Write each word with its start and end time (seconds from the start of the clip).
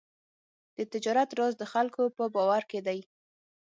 د 0.77 0.79
تجارت 0.93 1.29
راز 1.39 1.53
د 1.57 1.63
خلکو 1.73 2.03
په 2.17 2.23
باور 2.35 2.63
کې 2.71 2.79
دی. 2.87 2.99